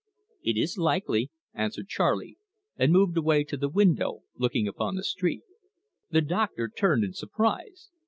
[0.41, 2.35] "It is likely," answered Charley,
[2.75, 5.43] and moved away to the window looking upon the street.
[6.09, 7.91] The doctor turned in surprise.